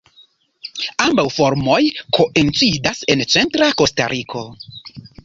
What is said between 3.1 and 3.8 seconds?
en centra